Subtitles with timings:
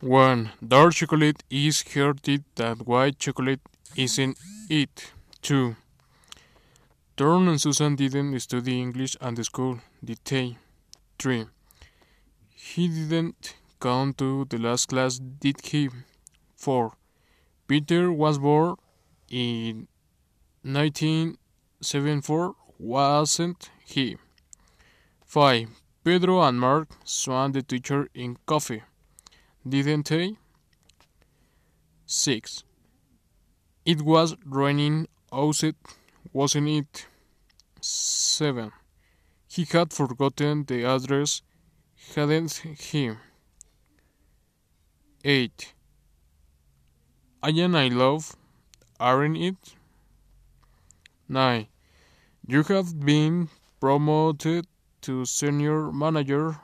[0.00, 0.52] 1.
[0.64, 3.58] Dark chocolate is healthy that white chocolate
[3.96, 4.38] isn't
[4.70, 5.10] it.
[5.42, 5.74] 2.
[7.16, 10.56] Thorn and Susan didn't study English at the school, did they?
[11.18, 11.46] 3.
[12.54, 15.88] He didn't come to the last class, did he?
[16.54, 16.92] 4.
[17.66, 18.76] Peter was born
[19.28, 19.88] in
[20.62, 24.16] 1974, wasn't he?
[25.26, 25.68] 5.
[26.04, 28.84] Pedro and Mark swam the teacher in coffee
[29.70, 30.36] didn't they?
[32.06, 32.64] 6.
[33.84, 35.76] It was raining outside,
[36.32, 37.06] wasn't it?
[37.80, 38.72] 7.
[39.48, 41.42] He had forgotten the address,
[42.14, 43.12] hadn't he?
[45.24, 45.74] 8.
[47.42, 48.36] I and I love,
[48.98, 49.74] aren't it?
[51.28, 51.66] 9.
[52.46, 53.48] You have been
[53.80, 54.66] promoted
[55.02, 56.60] to senior manager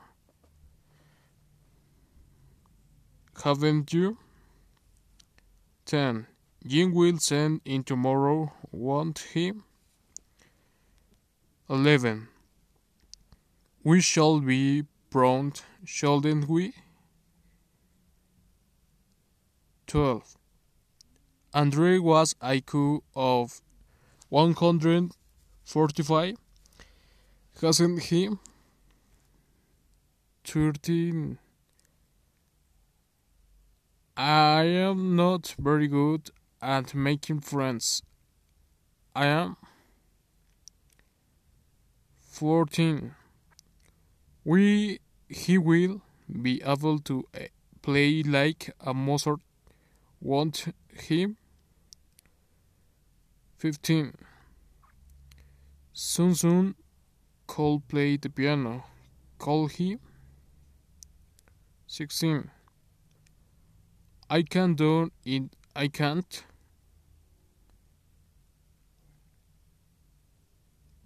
[3.44, 4.16] haven't you?
[5.84, 6.26] 10.
[6.66, 9.52] Jim will send in tomorrow, won't he?
[11.68, 12.28] 11.
[13.82, 16.72] We shall be prompt, shouldn't we?
[19.88, 20.38] 12.
[21.52, 23.60] Andre was IQ of
[24.30, 26.36] 145,
[27.60, 28.30] hasn't he?
[30.44, 31.38] 13.
[34.16, 36.30] I am not very good
[36.62, 38.02] at making friends.
[39.14, 39.56] I am
[42.20, 43.14] 14.
[44.44, 47.48] We he will be able to eh,
[47.82, 49.40] play like a Mozart,
[50.20, 51.34] won't he?
[53.58, 54.14] 15.
[55.92, 56.74] Soon soon
[57.48, 58.84] could play the piano,
[59.38, 59.98] Call he?
[61.88, 62.50] 16.
[64.30, 65.42] I can do it.
[65.76, 66.44] I can't.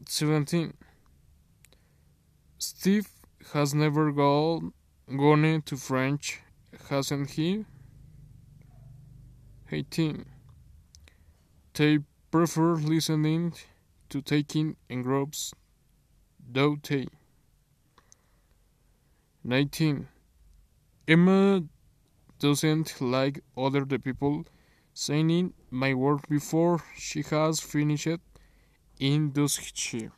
[0.07, 0.75] 17.
[2.59, 3.09] Steve
[3.53, 4.73] has never gone,
[5.07, 6.41] gone to French,
[6.89, 7.67] hasn't he?
[9.71, 10.25] 18.
[11.75, 11.99] They
[12.31, 13.53] prefer listening
[14.09, 15.53] to taking in groups,
[16.51, 17.07] do they?
[19.45, 20.09] 19.
[21.07, 21.63] Emma
[22.39, 24.45] doesn't like other the people
[24.95, 28.21] saying my work before she has finished
[28.99, 30.09] in does she